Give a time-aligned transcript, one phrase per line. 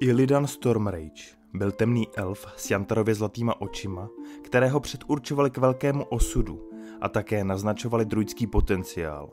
[0.00, 1.22] Illidan Stormrage
[1.54, 4.08] byl temný elf s jantarově zlatýma očima,
[4.42, 6.70] kterého předurčovali k velkému osudu
[7.00, 9.30] a také naznačovali druidský potenciál.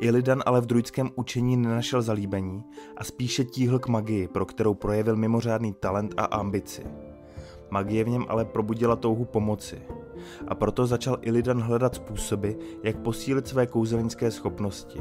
[0.00, 2.64] Illidan ale v druidském učení nenašel zalíbení
[2.96, 6.82] a spíše tíhl k magii, pro kterou projevil mimořádný talent a ambici.
[7.70, 9.82] Magie v něm ale probudila touhu pomoci
[10.48, 12.50] a proto začal Illidan hledat způsoby,
[12.82, 15.00] jak posílit své kouzelnické schopnosti.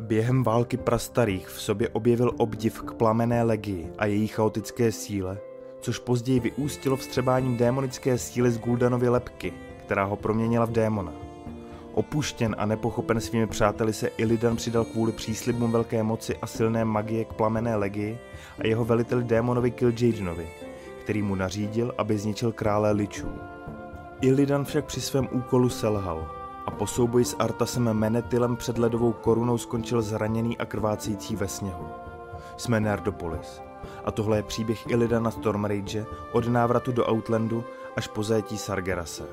[0.00, 5.38] Během války prastarých v sobě objevil obdiv k plamené legii a její chaotické síle,
[5.80, 9.52] což později vyústilo vstřebáním démonické síly z Guldanovy lepky,
[9.84, 11.12] která ho proměnila v démona.
[11.94, 17.24] Opuštěn a nepochopen svými přáteli se Illidan přidal kvůli příslibům velké moci a silné magie
[17.24, 18.18] k plamené legii
[18.58, 20.48] a jeho veliteli démonovi Kil'jaedenovi,
[21.02, 23.28] který mu nařídil, aby zničil krále Lichů.
[24.20, 26.39] Illidan však při svém úkolu selhal
[26.70, 31.86] a po souboji s Artasem Menetylem před ledovou korunou skončil zraněný a krvácející ve sněhu.
[32.56, 33.60] Jsme Nerdopolis.
[34.04, 37.64] A tohle je příběh Illidana Stormrage od návratu do Outlandu
[37.96, 39.24] až po zajetí Sargerase.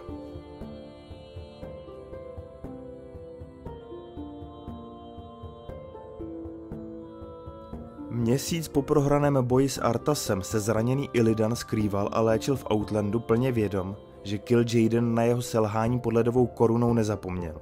[8.09, 13.51] Měsíc po prohraném boji s Artasem se zraněný Illidan skrýval a léčil v Outlandu plně
[13.51, 17.55] vědom, že Kill Jaden na jeho selhání pod ledovou korunou nezapomněl.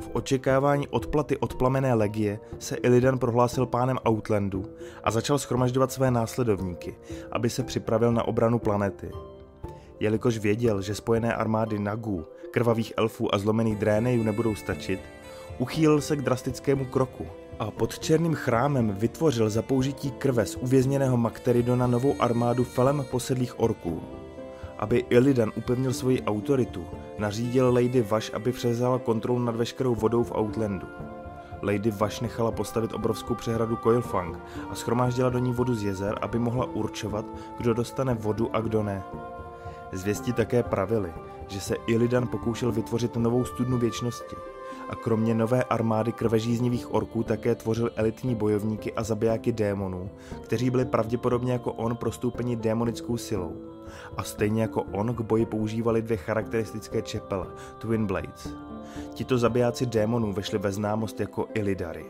[0.00, 4.64] V očekávání odplaty od plamené legie se Illidan prohlásil pánem Outlandu
[5.04, 6.96] a začal schromažďovat své následovníky,
[7.32, 9.10] aby se připravil na obranu planety.
[10.00, 15.00] Jelikož věděl, že spojené armády Nagů, krvavých elfů a zlomených drénejů nebudou stačit,
[15.58, 17.26] uchýlil se k drastickému kroku
[17.58, 23.60] a pod černým chrámem vytvořil za použití krve z uvězněného Makteridona novou armádu felem posedlých
[23.60, 24.23] orků.
[24.78, 26.86] Aby Illidan upevnil svoji autoritu,
[27.18, 30.86] nařídil Lady Vaš, aby převzala kontrolu nad veškerou vodou v Outlandu.
[31.62, 34.38] Lady Vaš nechala postavit obrovskou přehradu Coilfang
[34.70, 37.24] a schromáždila do ní vodu z jezer, aby mohla určovat,
[37.58, 39.02] kdo dostane vodu a kdo ne.
[39.92, 41.12] Zvěsti také pravili,
[41.48, 44.36] že se Illidan pokoušel vytvořit novou studnu věčnosti
[44.88, 50.10] a kromě nové armády krvežíznivých orků také tvořil elitní bojovníky a zabijáky démonů,
[50.40, 53.73] kteří byli pravděpodobně jako on prostoupeni démonickou silou.
[54.16, 57.46] A stejně jako on k boji používali dvě charakteristické čepele,
[57.78, 58.48] Twin Blades.
[59.14, 62.04] Tito zabijáci démonů vešli ve známost jako Illidary.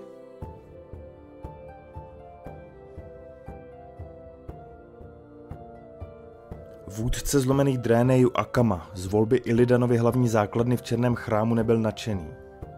[6.96, 12.26] Vůdce zlomených drénejů Akama z volby Illidanovy hlavní základny v Černém chrámu nebyl nadšený,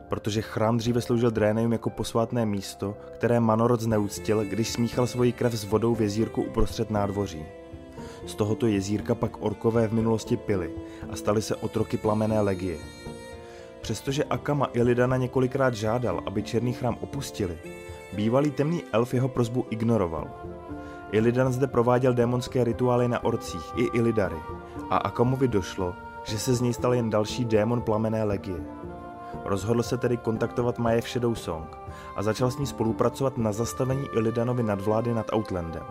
[0.08, 5.54] protože chrám dříve sloužil drénejům jako posvátné místo, které Manorod zneúctil, když smíchal svoji krev
[5.54, 7.46] s vodou v jezírku uprostřed nádvoří.
[8.26, 10.70] Z tohoto jezírka pak orkové v minulosti pili
[11.10, 12.78] a stali se otroky plamené legie.
[13.80, 17.58] Přestože Akama Illidana několikrát žádal, aby Černý chrám opustili,
[18.12, 20.30] bývalý temný elf jeho prozbu ignoroval.
[21.12, 24.36] Illidan zde prováděl démonské rituály na orcích i Illidary
[24.90, 25.94] a Akamovi došlo,
[26.24, 28.60] že se z něj stal jen další démon plamené legie.
[29.44, 31.78] Rozhodl se tedy kontaktovat Maje Shadow Song
[32.16, 35.84] a začal s ní spolupracovat na zastavení Illidanovi nadvlády nad Outlandem.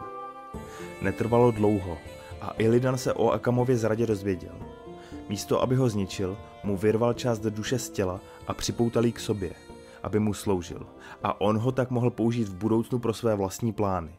[1.01, 1.97] Netrvalo dlouho
[2.45, 4.55] a Illidan se o Akamově zradě dozvěděl.
[5.29, 9.53] Místo, aby ho zničil, mu vyrval část duše z těla a připoutal k sobě,
[10.03, 10.85] aby mu sloužil
[11.23, 14.17] a on ho tak mohl použít v budoucnu pro své vlastní plány.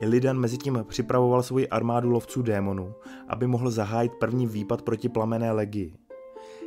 [0.00, 2.94] Illidan mezitím připravoval svoji armádu lovců démonů,
[3.28, 5.94] aby mohl zahájit první výpad proti plamené legii.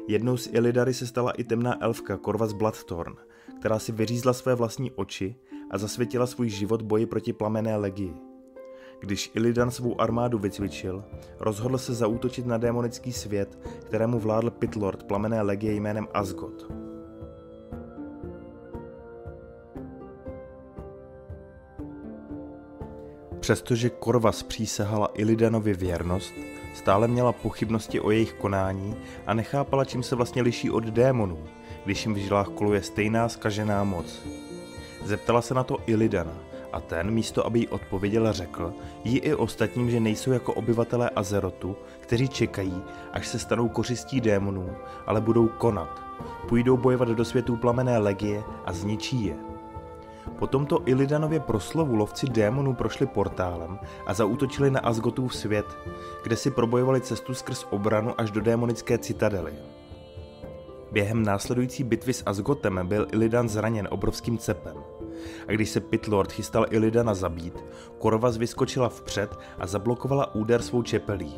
[0.07, 3.15] Jednou z Illidary se stala i temná elfka Corvus Bloodthorn,
[3.59, 5.35] která si vyřízla své vlastní oči
[5.71, 8.31] a zasvětila svůj život boji proti plamené legii.
[9.01, 11.03] Když Illidan svou armádu vycvičil,
[11.39, 16.72] rozhodl se zaútočit na démonický svět, kterému vládl Pitlord plamené legie jménem Asgot.
[23.39, 26.33] Přestože Korvas přísahala Illidanovi věrnost,
[26.75, 28.95] stále měla pochybnosti o jejich konání
[29.25, 31.44] a nechápala, čím se vlastně liší od démonů,
[31.86, 34.19] když jim v žilách koluje stejná skažená moc.
[35.06, 38.73] Zeptala se na to Illidana a ten místo, aby jí odpověděl, řekl
[39.03, 42.83] jí i ostatním, že nejsou jako obyvatelé Azerotu, kteří čekají,
[43.13, 44.69] až se stanou kořistí démonů,
[45.07, 46.01] ale budou konat.
[46.50, 49.35] Půjdou bojovat do světů plamené legie a zničí je.
[50.39, 55.65] Po tomto Illidanově proslovu lovci démonů prošli portálem a zaútočili na Asgotův svět,
[56.24, 59.53] kde si probojovali cestu skrz obranu až do démonické citadely.
[60.91, 64.75] Během následující bitvy s Asgotem byl Illidan zraněn obrovským cepem.
[65.47, 67.63] A když se Pitlord chystal Illidana zabít,
[67.97, 71.35] Korvas vyskočila vpřed a zablokovala úder svou čepelí.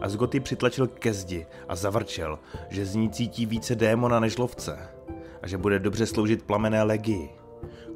[0.00, 2.38] Asgoty přitlačil ke zdi a zavrčel,
[2.68, 4.78] že z ní cítí více démona než lovce
[5.42, 7.30] a že bude dobře sloužit plamené legii.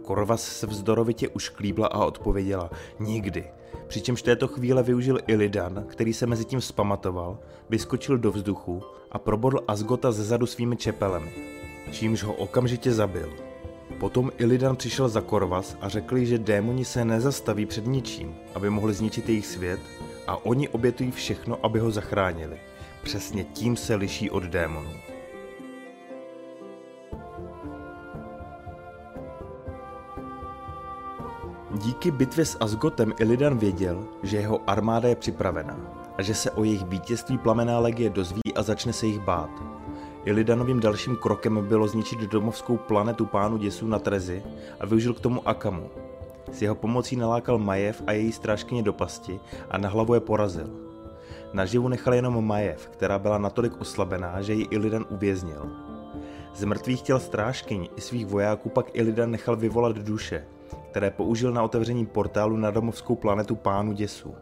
[0.05, 2.71] Korvas se vzdorovitě ušklíbla a odpověděla
[3.01, 3.45] nikdy.
[3.87, 7.39] Přičemž této chvíle využil Illidan, který se mezi tím vzpamatoval,
[7.71, 11.33] vyskočil do vzduchu a probodl Asgota zezadu svými čepelemi,
[11.91, 13.52] čímž ho okamžitě zabil.
[14.03, 18.95] Potom Illidan přišel za Korvas a řekli, že démoni se nezastaví před ničím, aby mohli
[18.95, 19.81] zničit jejich svět
[20.27, 22.61] a oni obětují všechno, aby ho zachránili.
[23.03, 24.91] Přesně tím se liší od démonů.
[31.75, 35.77] Díky bitvě s Asgotem Illidan věděl, že jeho armáda je připravená
[36.19, 39.82] a že se o jejich vítězství plamená legie dozví a začne se jich bát.
[40.25, 44.43] Illidanovým dalším krokem bylo zničit domovskou planetu pánu děsů na Trezi
[44.81, 45.91] a využil k tomu Akamu.
[46.53, 49.41] S jeho pomocí nalákal Majev a její strážkyně do pasti
[49.71, 50.71] a na hlavu je porazil.
[51.53, 55.71] Naživu nechal jenom Majev, která byla natolik oslabená, že ji Illidan uvěznil.
[56.55, 60.45] Z mrtvých těl strážkyň i svých vojáků pak Illidan nechal vyvolat duše,
[60.91, 64.35] které použil na otevření portálu na domovskou planetu Pánu děsů.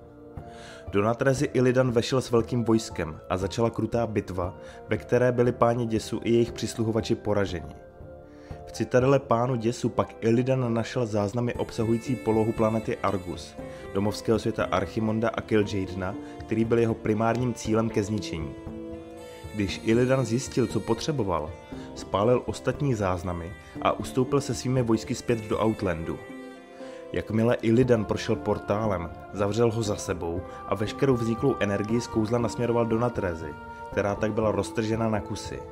[0.92, 4.56] Do Natrezy Illidan vešel s velkým vojskem a začala krutá bitva,
[4.88, 7.74] ve které byli páni děsu i jejich přisluhovači poraženi.
[8.66, 13.54] V citadele pánu děsu pak Illidan našel záznamy obsahující polohu planety Argus,
[13.94, 18.54] domovského světa Archimonda a Kil'jaedna, který byl jeho primárním cílem ke zničení.
[19.54, 21.50] Když Illidan zjistil, co potřeboval,
[21.94, 23.52] spálil ostatní záznamy
[23.82, 26.18] a ustoupil se svými vojsky zpět do Outlandu.
[27.12, 32.86] Jakmile Illidan prošel portálem, zavřel ho za sebou a veškerou vzniklou energii z kouzla nasměroval
[32.86, 33.54] do Natrezy,
[33.92, 35.62] která tak byla roztržena na kusy.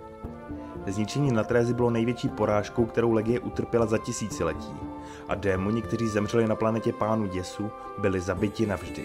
[0.86, 4.74] Zničení Natrézy bylo největší porážkou, kterou Legie utrpěla za tisíciletí
[5.28, 9.04] a démoni, kteří zemřeli na planetě Pánu děsu, byli zabiti navždy.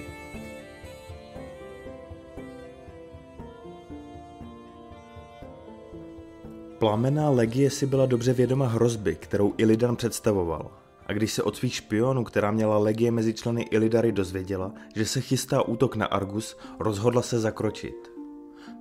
[6.80, 10.83] Plamená legie si byla dobře vědoma hrozby, kterou Illidan představoval.
[11.08, 15.22] A když se od svých špionů, která měla legie mezi členy Illidary, dozvěděla, že se
[15.22, 18.14] chystá útok na Argus, rozhodla se zakročit.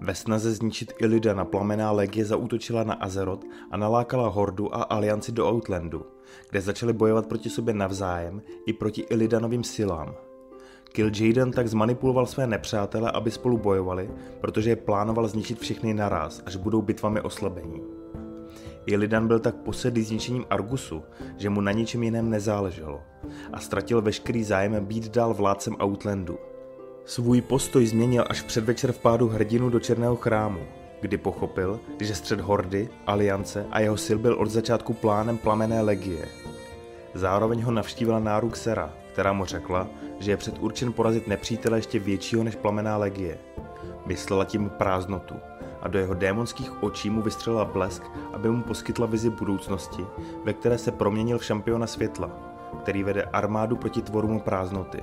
[0.00, 5.48] Ve snaze zničit Illidana plamená legie zaútočila na Azeroth a nalákala Hordu a Alianci do
[5.48, 6.06] Outlandu,
[6.50, 10.14] kde začali bojovat proti sobě navzájem i proti Illidanovým silám.
[10.92, 14.10] Kil'jaeden tak zmanipuloval své nepřátele, aby spolu bojovali,
[14.40, 17.82] protože je plánoval zničit všechny naraz, až budou bitvami oslabení.
[18.86, 21.02] Illidan byl tak posedlý zničením Argusu,
[21.36, 23.02] že mu na ničem jiném nezáleželo
[23.52, 26.38] a ztratil veškerý zájem být dál vládcem Outlandu.
[27.04, 30.60] Svůj postoj změnil až v předvečer vpádu hrdinu do Černého chrámu,
[31.00, 36.28] kdy pochopil, že střed Hordy, Aliance a jeho sil byl od začátku plánem plamené legie.
[37.14, 39.88] Zároveň ho navštívila náruk Sera, která mu řekla,
[40.18, 43.38] že je předurčen porazit nepřítele ještě většího než plamená legie.
[44.06, 45.34] Myslela tím prázdnotu
[45.82, 48.02] a do jeho démonských očí mu vystřelila blesk,
[48.32, 50.06] aby mu poskytla vizi budoucnosti,
[50.44, 52.30] ve které se proměnil v šampiona světla,
[52.78, 55.00] který vede armádu proti tvorům prázdnoty.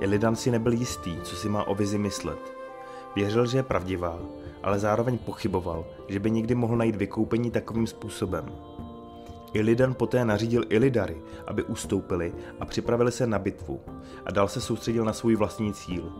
[0.00, 2.38] Illidan si nebyl jistý, co si má o vizi myslet.
[3.14, 4.18] Věřil, že je pravdivá,
[4.62, 8.44] ale zároveň pochyboval, že by nikdy mohl najít vykoupení takovým způsobem.
[9.52, 13.80] Illidan poté nařídil Illidary, aby ustoupili a připravili se na bitvu
[14.26, 16.12] a dal se soustředil na svůj vlastní cíl.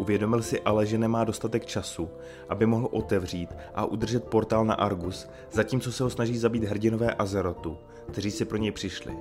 [0.00, 2.10] Uvědomil si ale, že nemá dostatek času,
[2.48, 7.78] aby mohl otevřít a udržet portál na Argus, zatímco se ho snaží zabít hrdinové Azerotu,
[8.12, 9.16] kteří si pro něj přišli.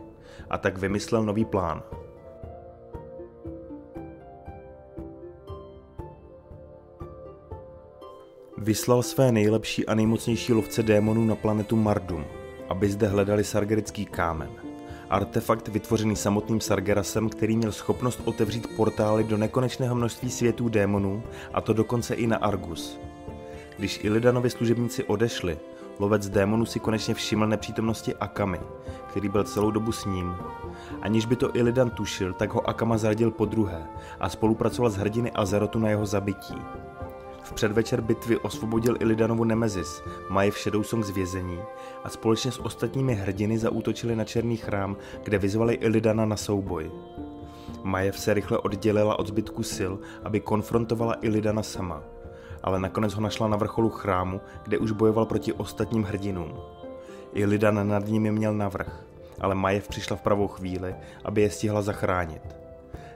[0.50, 1.84] A tak vymyslel nový plán.
[8.58, 12.25] Vyslal své nejlepší a nejmocnější lovce démonů na planetu Mardum,
[12.70, 14.69] aby zde hledali sargerický kámen.
[15.10, 21.24] Artefakt vytvořený samotným Sargerasem, který měl schopnost otevřít portály do nekonečného množství světů démonů,
[21.54, 23.00] a to dokonce i na Argus.
[23.78, 25.58] Když Illidanovi služebníci odešli,
[26.00, 28.60] lovec démonů si konečně všiml nepřítomnosti Akamy,
[29.08, 30.36] který byl celou dobu s ním.
[31.01, 33.88] Aniž by to Illidan tušil, tak ho Akama zradil po druhé
[34.20, 36.56] a spolupracoval s hrdiny Azerotu na jeho zabití.
[37.50, 41.60] V předvečer bitvy osvobodil Illidanovu Nemezis, Majev Shadowsong z vězení
[42.03, 46.91] a společně s ostatními hrdiny zaútočili na Černý chrám, kde vyzvali Illidana na souboj.
[47.84, 52.03] Majev se rychle oddělila od zbytku sil, aby konfrontovala Illidana sama,
[52.63, 56.53] ale nakonec ho našla na vrcholu chrámu, kde už bojoval proti ostatním hrdinům.
[57.34, 59.03] Illidan nad nimi měl navrh,
[59.41, 62.41] ale Majev přišla v pravou chvíli, aby je stihla zachránit.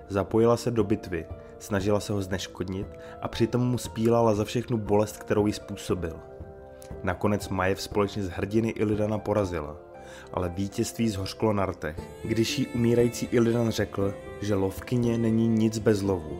[0.09, 1.25] Zapojila se do bitvy,
[1.63, 2.87] snažila se ho zneškodnit
[3.21, 6.19] a přitom mu spílala za všechnu bolest, kterou jí způsobil.
[7.03, 9.77] Nakonec Majev společně s hrdiny Ilidana porazila,
[10.33, 16.01] ale vítězství zhořklo na rtech, když jí umírající Ilidan řekl, že lovkyně není nic bez
[16.01, 16.39] lovu.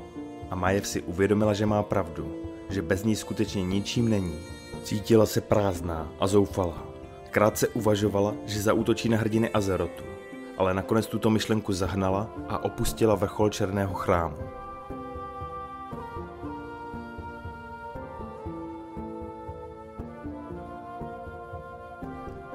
[0.50, 2.36] A Majev si uvědomila, že má pravdu,
[2.70, 4.40] že bez ní skutečně ničím není.
[4.84, 6.84] Cítila se prázdná a zoufalá.
[7.32, 10.04] Krátce uvažovala, že zautočí na hrdiny Azerotu,
[10.58, 14.63] ale nakonec tuto myšlenku zahnala a opustila vrchol Černého chrámu.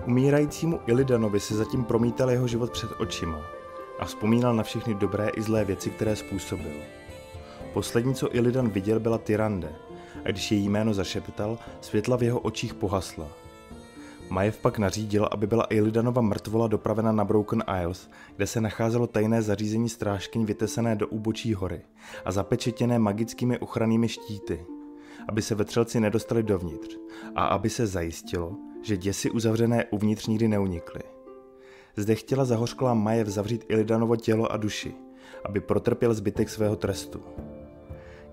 [0.09, 3.41] Umírajícímu Ilidanovi se zatím promítal jeho život před očima
[3.99, 6.73] a vzpomínal na všechny dobré i zlé věci, které způsobil.
[7.73, 9.73] Poslední, co Ilidan viděl, byla Tyrande
[10.25, 13.29] a když její jméno zašeptal, světla v jeho očích pohasla.
[14.31, 19.43] Majev pak nařídil, aby byla Ilidanova mrtvola dopravena na Broken Isles, kde se nacházelo tajné
[19.43, 21.81] zařízení strážkyň vytesené do úbočí hory
[22.25, 24.67] a zapečetěné magickými ochrannými štíty,
[25.29, 26.97] aby se vetřelci nedostali dovnitř
[27.35, 31.00] a aby se zajistilo, že děsi uzavřené uvnitř nikdy neunikly.
[31.97, 34.94] Zde chtěla zahořklá Majev zavřít Ilidanovo tělo a duši,
[35.44, 37.23] aby protrpěl zbytek svého trestu.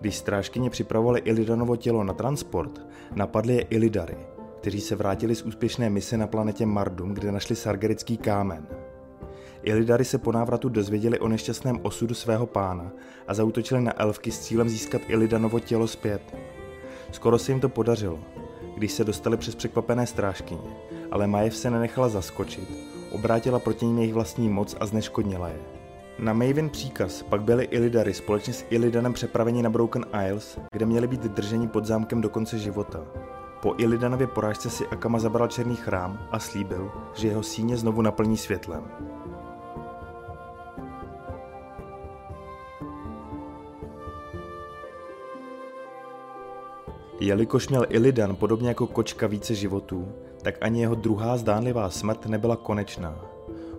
[0.01, 2.81] Když strážkyně připravovali Ilidanovo tělo na transport,
[3.15, 4.17] napadli je Ilidary,
[4.59, 8.67] kteří se vrátili z úspěšné mise na planetě Mardum, kde našli sargerický kámen.
[9.63, 12.91] Ilidary se po návratu dozvěděli o nešťastném osudu svého pána
[13.27, 16.35] a zautočili na elfky s cílem získat Ilidanovo tělo zpět.
[17.11, 18.19] Skoro se jim to podařilo,
[18.75, 20.75] když se dostali přes překvapené strážkyně,
[21.11, 22.69] ale Majev se nenechala zaskočit,
[23.11, 25.59] obrátila proti ním jejich vlastní moc a zneškodnila je.
[26.19, 31.07] Na Maven příkaz pak byly Illidary společně s Illidanem přepraveni na Broken Isles, kde měli
[31.07, 32.99] být drženi pod zámkem do konce života.
[33.61, 38.37] Po Illidanově porážce si Akama zabral černý chrám a slíbil, že jeho síně znovu naplní
[38.37, 38.83] světlem.
[47.19, 50.07] Jelikož měl Illidan podobně jako kočka více životů,
[50.41, 53.25] tak ani jeho druhá zdánlivá smrt nebyla konečná.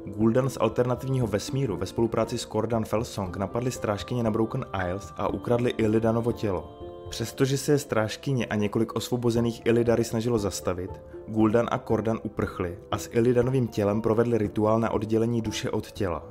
[0.07, 5.29] Guldan z alternativního vesmíru ve spolupráci s Kordan Felsong napadli strážkyně na Broken Isles a
[5.29, 6.79] ukradli Illidanovo tělo.
[7.09, 10.91] Přestože se je strážkyně a několik osvobozených Illidary snažilo zastavit,
[11.29, 16.23] Guldan a Kordan uprchli a s Illidanovým tělem provedli rituál na oddělení duše od těla.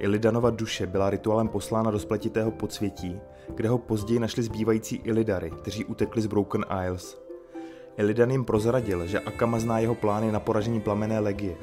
[0.00, 3.20] Illidanova duše byla rituálem poslána do spletitého podsvětí,
[3.54, 7.22] kde ho později našli zbývající Illidary, kteří utekli z Broken Isles.
[7.96, 11.56] Illidan jim prozradil, že Akama zná jeho plány na poražení plamené legie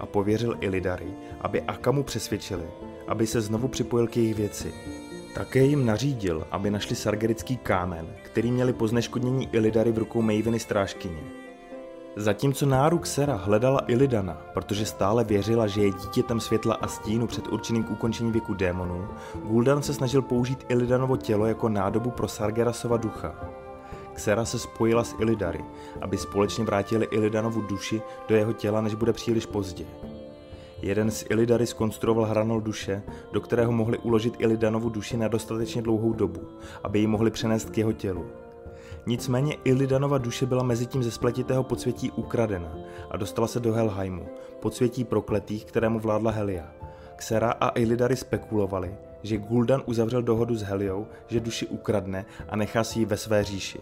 [0.00, 2.64] a pověřil Illidary, aby Akamu přesvědčili,
[3.08, 4.74] aby se znovu připojil k jejich věci.
[5.34, 10.58] Také jim nařídil, aby našli sargerický kámen, který měli po zneškodnění Illidary v rukou Maveny
[10.58, 11.39] strážkyně.
[12.16, 17.48] Zatímco náruk Sera hledala Illidana, protože stále věřila, že je dítětem světla a stínu před
[17.48, 19.08] určeným k ukončení věku démonů,
[19.44, 23.34] Guldan se snažil použít Illidanovo tělo jako nádobu pro Sargerasova ducha.
[24.14, 25.64] Xera se spojila s Illidary,
[26.00, 29.84] aby společně vrátili Illidanovu duši do jeho těla, než bude příliš pozdě.
[30.82, 33.02] Jeden z Illidary skonstruoval hranol duše,
[33.32, 36.40] do kterého mohli uložit Illidanovu duši na dostatečně dlouhou dobu,
[36.84, 38.26] aby ji mohli přenést k jeho tělu.
[39.06, 42.76] Nicméně Illidanova duše byla mezi tím ze spletitého podsvětí ukradena
[43.10, 44.28] a dostala se do Helheimu,
[44.60, 46.72] podsvětí prokletých, kterému vládla Helia.
[47.16, 52.84] Xera a Illidary spekulovali, že Guldan uzavřel dohodu s Heliou, že duši ukradne a nechá
[52.84, 53.80] si ji ve své říši.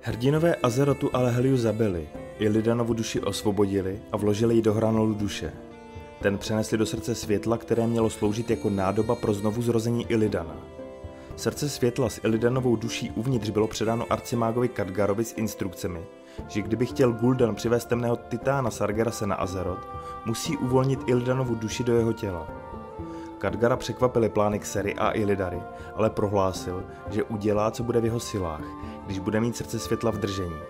[0.00, 2.08] Hrdinové Azerotu ale Heliu zabili,
[2.38, 5.52] Illidanovu duši osvobodili a vložili ji do hranolu duše.
[6.26, 10.56] Ten přenesli do srdce světla, které mělo sloužit jako nádoba pro znovu zrození Illidana.
[11.36, 16.00] Srdce světla s Illidanovou duší uvnitř bylo předáno arcimágovi Kadgarovi s instrukcemi,
[16.48, 19.88] že kdyby chtěl Guldan přivést temného titána Sargerase na Azeroth,
[20.24, 22.48] musí uvolnit Illidanovu duši do jeho těla.
[23.38, 25.60] Kadgara překvapili plány Xery a Illidary,
[25.94, 28.64] ale prohlásil, že udělá, co bude v jeho silách,
[29.06, 30.60] když bude mít srdce světla v držení.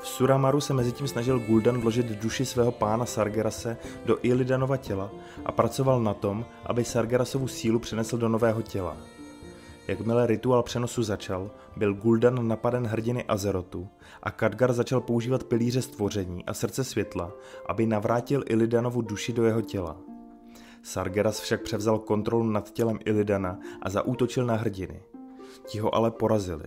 [0.00, 5.10] V Suramaru se mezitím snažil Guldan vložit duši svého pána Sargerase do Illidanova těla
[5.44, 8.96] a pracoval na tom, aby Sargerasovu sílu přenesl do nového těla.
[9.88, 13.88] Jakmile rituál přenosu začal, byl Guldan napaden hrdiny Azerotu
[14.22, 17.32] a Kadgar začal používat pilíře stvoření a srdce světla,
[17.68, 19.96] aby navrátil Illidanovu duši do jeho těla.
[20.82, 25.02] Sargeras však převzal kontrolu nad tělem Illidana a zaútočil na hrdiny.
[25.66, 26.64] Ti ho ale porazili.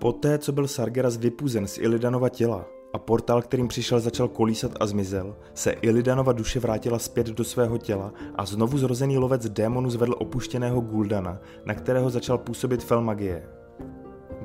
[0.00, 4.86] Poté, co byl Sargeras vypuzen z Illidanova těla a portál, kterým přišel, začal kolísat a
[4.86, 10.14] zmizel, se Illidanova duše vrátila zpět do svého těla a znovu zrozený lovec démonu zvedl
[10.18, 13.48] opuštěného Guldana, na kterého začal působit fel magie.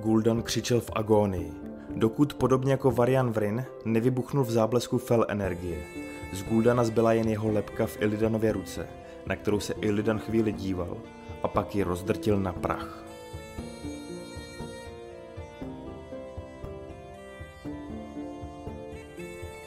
[0.02, 1.52] Guldan křičel v agónii,
[1.96, 5.78] dokud podobně jako Varian Vrin nevybuchnul v záblesku fel energie.
[6.34, 8.88] Z Guldana zbyla jen jeho lepka v Illidanově ruce,
[9.28, 10.98] na kterou se Illidan chvíli díval
[11.44, 13.03] a pak ji rozdrtil na prach.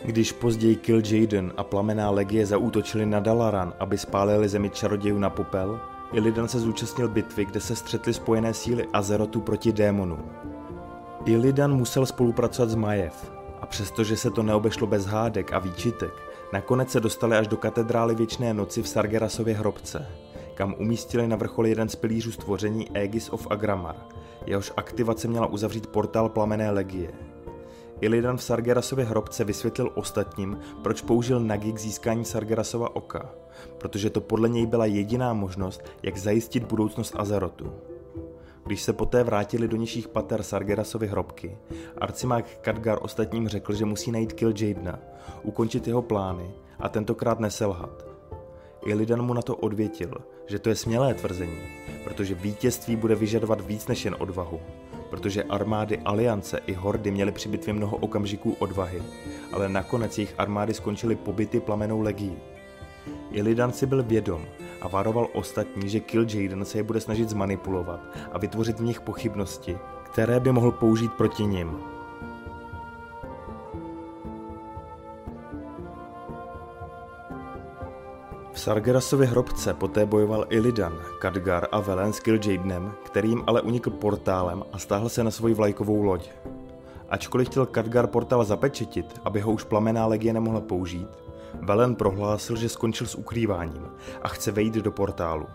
[0.06, 5.30] Když později Kill Jaden a plamená legie zaútočili na Dalaran, aby spálili zemi čarodějů na
[5.30, 5.80] popel,
[6.12, 10.30] Illidan se zúčastnil bitvy, kde se střetly spojené síly Azerotu proti démonům.
[11.24, 16.12] Illidan musel spolupracovat s Majev a přestože se to neobešlo bez hádek a výčitek,
[16.52, 20.06] nakonec se dostali až do katedrály Věčné noci v Sargerasově hrobce,
[20.54, 23.96] kam umístili na vrchol jeden z pilířů stvoření Aegis of Agramar,
[24.46, 27.35] jehož aktivace měla uzavřít portál plamené legie.
[28.00, 33.30] Illidan v Sargerasově hrobce vysvětlil ostatním, proč použil Nagi k získání Sargerasova oka,
[33.78, 37.72] protože to podle něj byla jediná možnost, jak zajistit budoucnost Azerotu.
[38.66, 41.58] Když se poté vrátili do nižších pater Sargerasovy hrobky,
[41.98, 44.98] arcimák Kadgar ostatním řekl, že musí najít Kill Jadena,
[45.42, 48.06] ukončit jeho plány a tentokrát neselhat.
[48.86, 50.14] Illidan mu na to odvětil,
[50.46, 51.60] že to je smělé tvrzení,
[52.04, 54.60] protože vítězství bude vyžadovat víc než jen odvahu,
[55.16, 59.02] protože armády Aliance i Hordy měly při bitvě mnoho okamžiků odvahy,
[59.52, 62.36] ale nakonec jejich armády skončily pobyty plamenou legií.
[63.30, 64.44] Illidan si byl vědom
[64.80, 68.00] a varoval ostatní, že Kil'jaeden se je bude snažit zmanipulovat
[68.32, 71.95] a vytvořit v nich pochybnosti, které by mohl použít proti nim.
[78.66, 84.62] V Sargerasově hrobce poté bojoval Illidan, Kadgar a Velen s Kil'jaedenem, kterým ale unikl portálem
[84.72, 86.30] a stáhl se na svoji vlajkovou loď.
[87.08, 91.08] Ačkoliv chtěl Kadgar portál zapečetit, aby ho už plamená legie nemohla použít,
[91.62, 93.88] Velen prohlásil, že skončil s ukrýváním
[94.22, 95.46] a chce vejít do portálu.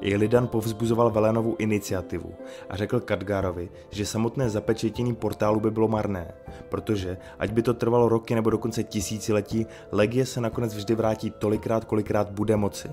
[0.00, 2.34] Illidan povzbuzoval Velenovu iniciativu
[2.68, 6.34] a řekl Kadgarovi, že samotné zapečetění portálu by bylo marné,
[6.68, 11.84] protože, ať by to trvalo roky nebo dokonce tisíciletí, Legie se nakonec vždy vrátí tolikrát,
[11.84, 12.90] kolikrát bude moci.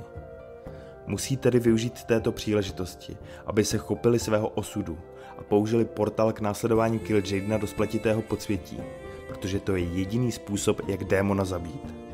[1.07, 4.97] Musí tedy využít této příležitosti, aby se chopili svého osudu
[5.37, 8.79] a použili portál k následování Kil'jaedena do spletitého podsvětí,
[9.27, 12.06] protože to je jediný způsob, jak démona zabít.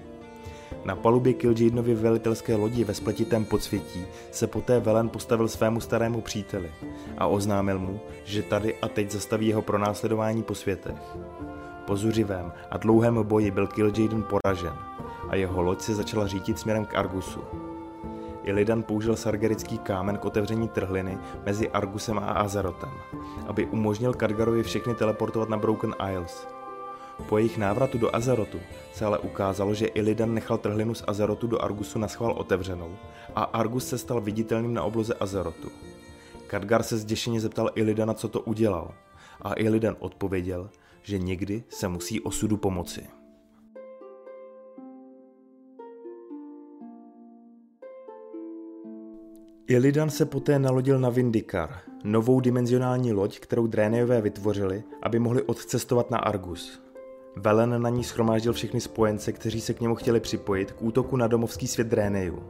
[0.86, 6.72] Na palubě Kil'jaedenovy velitelské lodi ve spletitém podsvětí se poté Velen postavil svému starému příteli
[7.18, 11.18] a oznámil mu, že tady a teď zastaví jeho pronásledování po světech.
[11.88, 14.74] Po zuřivém a dlouhém boji byl Kil'jaeden poražen
[15.30, 17.40] a jeho loď se začala řítit směrem k Argusu.
[18.44, 22.92] Illidan použil sargerický kámen k otevření trhliny mezi Argusem a Azerotem,
[23.48, 26.48] aby umožnil Kargarovi všechny teleportovat na Broken Isles–
[27.30, 28.60] po jejich návratu do Azerotu
[28.94, 32.96] se ale ukázalo, že Illidan nechal trhlinu z Azerotu do Argusu na schvál otevřenou
[33.36, 35.72] a Argus se stal viditelným na obloze Azerotu.
[36.48, 38.94] Kadgar se zděšeně zeptal Illidana, co to udělal
[39.42, 40.70] a Illidan odpověděl,
[41.04, 43.08] že někdy se musí osudu pomoci.
[49.68, 56.12] Illidan se poté nalodil na Vindikar, novou dimenzionální loď, kterou Drénejové vytvořili, aby mohli odcestovat
[56.12, 56.83] na Argus.
[57.36, 61.28] Velen na ní schromáždil všechny spojence, kteří se k němu chtěli připojit k útoku na
[61.28, 62.44] domovský svět Dréneju.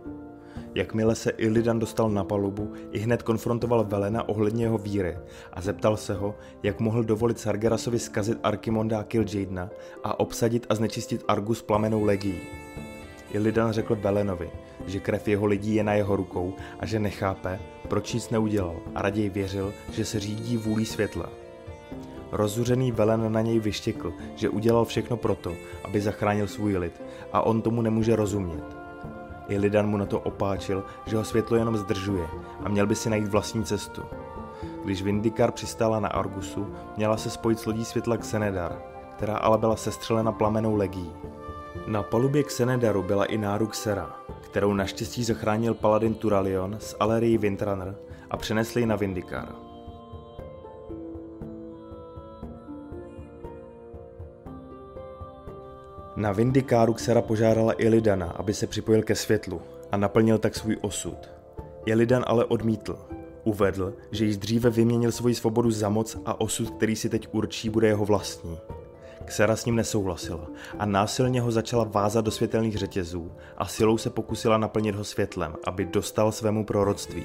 [0.75, 5.17] Jakmile se Illidan dostal na palubu, i hned konfrontoval Velena ohledně jeho víry
[5.53, 9.69] a zeptal se ho, jak mohl dovolit Sargerasovi zkazit Arkimonda a Kil'jaedena
[10.03, 12.39] a obsadit a znečistit Argus plamenou legií.
[13.31, 14.51] Illidan řekl Velenovi,
[14.85, 19.01] že krev jeho lidí je na jeho rukou a že nechápe, proč nic neudělal a
[19.01, 21.42] raději věřil, že se řídí vůlí světla.
[22.33, 27.01] Rozuřený Velen na něj vyštěkl, že udělal všechno proto, aby zachránil svůj lid
[27.33, 28.63] a on tomu nemůže rozumět.
[29.47, 32.27] Illidan mu na to opáčil, že ho světlo jenom zdržuje
[32.63, 34.01] a měl by si najít vlastní cestu.
[34.85, 36.67] Když Vindikar přistála na Argusu,
[36.97, 38.81] měla se spojit s lodí světla Xenedar,
[39.15, 41.11] která ale byla sestřelena plamenou legií.
[41.87, 47.95] Na palubě Xenedaru byla i náruk Sera, kterou naštěstí zachránil paladin Turalion z Alerii Windrunner
[48.31, 49.62] a přenesli ji na Vindikar.
[56.23, 61.17] Na Vindikáru Xera požádala Ilidana, aby se připojil ke světlu a naplnil tak svůj osud.
[61.85, 62.99] Ilidan ale odmítl.
[63.43, 67.69] Uvedl, že již dříve vyměnil svoji svobodu za moc a osud, který si teď určí,
[67.69, 68.57] bude jeho vlastní.
[69.25, 70.47] Xera s ním nesouhlasila
[70.79, 75.55] a násilně ho začala vázat do světelných řetězů a silou se pokusila naplnit ho světlem,
[75.63, 77.23] aby dostal svému proroctví.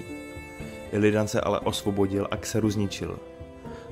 [0.93, 3.19] Ilidan se ale osvobodil a Xeru zničil.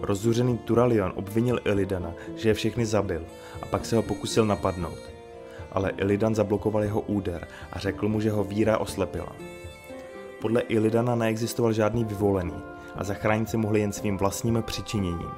[0.03, 3.25] Rozzuřený Turalion obvinil Ilidana, že je všechny zabil
[3.63, 4.99] a pak se ho pokusil napadnout.
[5.73, 9.33] Ale Ilidan zablokoval jeho úder a řekl mu, že ho víra oslepila.
[10.41, 12.55] Podle Ilidana neexistoval žádný vyvolený
[12.95, 15.31] a zachránit se mohli jen svým vlastním přičiněním.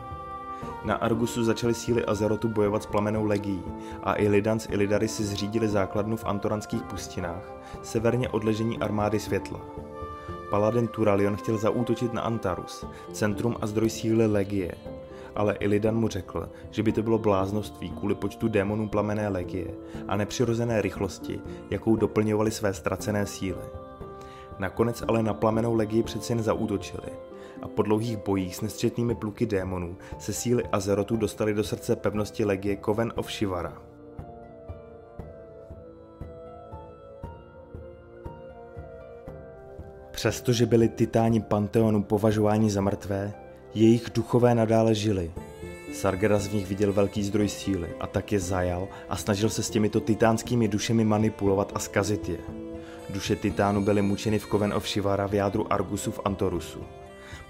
[0.84, 3.62] Na Argusu začaly síly Azerotu bojovat s plamenou legií
[4.02, 9.60] a Illidan s Illidary si zřídili základnu v Antoranských pustinách, severně od ležení armády světla.
[10.50, 14.74] Paladin Turalion chtěl zaútočit na Antarus, centrum a zdroj síly legie,
[15.34, 19.74] ale Illidan mu řekl, že by to bylo bláznoství kvůli počtu démonů plamené legie
[20.08, 23.62] a nepřirozené rychlosti, jakou doplňovali své ztracené síly.
[24.58, 27.08] Nakonec ale na plamenou legii přeci jen zaútočili
[27.62, 32.44] a po dlouhých bojích s nestřetnými pluky démonů se síly Azerotu dostali do srdce pevnosti
[32.44, 33.87] legie Coven of Shivara.
[40.18, 43.32] Přestože byli titáni Panteonu považováni za mrtvé,
[43.74, 45.30] jejich duchové nadále žili.
[45.92, 49.70] Sargeras v nich viděl velký zdroj síly a tak je zajal a snažil se s
[49.70, 52.38] těmito titánskými dušemi manipulovat a skazit je.
[53.10, 56.80] Duše titánu byly mučeny v Coven of Shivara v jádru Argusu v Antorusu.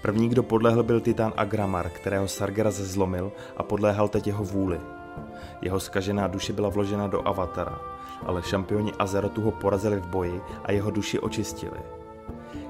[0.01, 4.79] První, kdo podlehl, byl titán Agramar, kterého Sargeras zlomil a podléhal teď jeho vůli.
[5.61, 7.81] Jeho skažená duše byla vložena do avatara,
[8.25, 11.98] ale šampioni Azerotu ho porazili v boji a jeho duši očistili.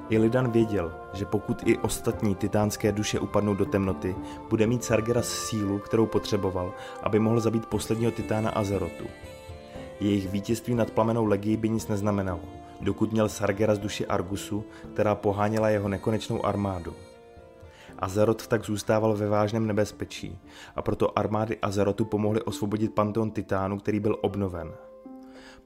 [0.10, 4.16] Illidan věděl, že pokud i ostatní titánské duše upadnou do temnoty,
[4.50, 9.06] bude mít Sargeras sílu, kterou potřeboval, aby mohl zabít posledního titána Azerotu.
[10.00, 12.40] Jejich vítězství nad plamenou legii by nic neznamenalo,
[12.82, 16.94] dokud měl Sargeras duši Argusu, která poháněla jeho nekonečnou armádu.
[18.00, 20.40] Azeroth tak zůstával ve vážném nebezpečí
[20.76, 24.72] a proto armády Azerotu pomohly osvobodit Panteon Titánu, který byl obnoven.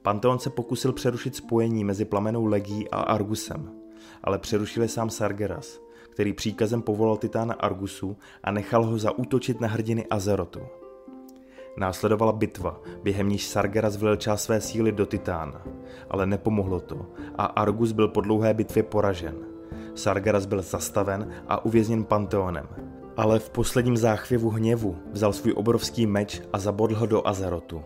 [0.02, 3.83] Panteon se pokusil přerušit spojení mezi plamenou legií a Argusem,
[4.24, 9.68] ale přerušil je sám Sargeras, který příkazem povolal Titána Argusu a nechal ho zaútočit na
[9.68, 10.60] hrdiny Azerotu.
[11.76, 15.62] Následovala bitva, během níž Sargeras vlil část své síly do Titána,
[16.10, 17.06] ale nepomohlo to
[17.38, 19.36] a Argus byl po dlouhé bitvě poražen.
[19.94, 22.68] Sargeras byl zastaven a uvězněn Panteonem,
[23.16, 27.82] ale v posledním záchvěvu hněvu vzal svůj obrovský meč a zabodl ho do Azerotu.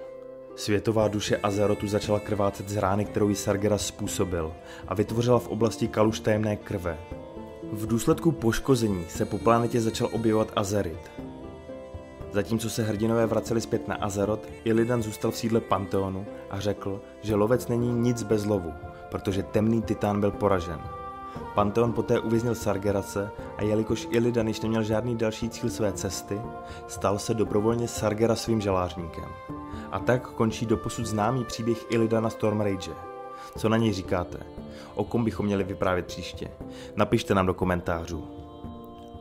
[0.59, 4.53] Světová duše Azerotu začala krvácet z rány, kterou jí Sargeras způsobil
[4.89, 6.99] a vytvořila v oblasti kaluž tajemné krve.
[7.73, 11.11] V důsledku poškození se po planetě začal objevovat Azerit.
[12.33, 17.35] Zatímco se hrdinové vraceli zpět na Azeroth, Illidan zůstal v sídle Panteonu a řekl, že
[17.35, 18.73] lovec není nic bez lovu,
[19.11, 20.81] protože temný titán byl poražen.
[21.55, 26.41] Panteon poté uvěznil Sargerase a jelikož Illidan již neměl žádný další cíl své cesty,
[26.89, 29.29] stal se dobrovolně Sargera svým žalářníkem.
[29.93, 32.91] A tak končí doposud známý příběh Illidana Stormrage.
[33.59, 34.39] Co na něj říkáte?
[34.95, 36.51] O kom bychom měli vyprávět příště?
[36.97, 38.25] Napište nám do komentářů.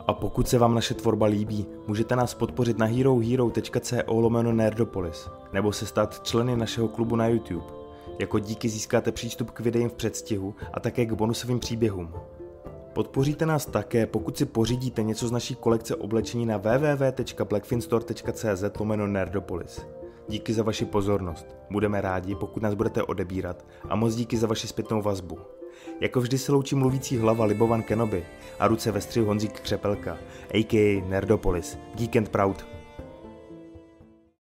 [0.08, 5.72] A pokud se vám naše tvorba líbí, můžete nás podpořit na herohero.co lomeno nerdopolis, nebo
[5.72, 7.66] se stát členy našeho klubu na YouTube.
[8.20, 12.14] Jako díky získáte přístup k videím v předstihu a také k bonusovým příběhům.
[12.94, 19.82] Podpoříte nás také, pokud si pořídíte něco z naší kolekce oblečení na www.blackfinstore.cz lomeno nerdopolis.
[20.30, 21.56] Díky za vaši pozornost.
[21.70, 25.40] Budeme rádi, pokud nás budete odebírat a moc díky za vaši zpětnou vazbu.
[26.02, 28.26] Jako vždy se loučí mluvící hlava Libovan Kenobi
[28.60, 30.18] a ruce ve střihu Honzík Křepelka,
[30.54, 31.04] a.k.a.
[31.10, 32.77] Nerdopolis, Geek and Proud.